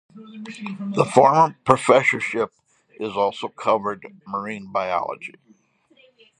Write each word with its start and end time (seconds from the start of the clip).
The 0.95 1.05
former 1.05 1.55
professorship 1.63 2.49
also 2.99 3.49
covered 3.49 4.03
marine 4.25 4.71
biology. 4.71 5.35